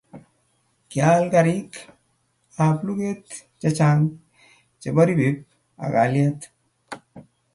kial 0.89 1.23
karik 1.33 1.71
ab 2.65 2.77
luget 2.85 3.23
chechang 3.61 4.01
chebo 4.81 5.01
ribib 5.09 5.37
ab 5.83 5.89
kalyet 5.95 6.39